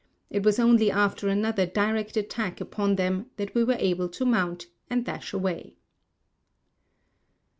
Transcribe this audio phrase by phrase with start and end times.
[0.31, 4.65] It was only after another direct attack upon them that we were able to mount,
[4.89, 5.75] and dash away.